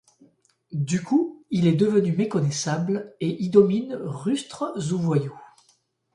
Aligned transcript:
Du 0.71 1.03
coup, 1.03 1.45
il 1.51 1.67
est 1.67 1.75
devenu 1.75 2.11
méconnaissable 2.13 3.13
et 3.19 3.39
y 3.39 3.51
dominent 3.51 3.99
rustres 4.01 4.73
ou 4.93 4.97
voyous. 4.97 5.39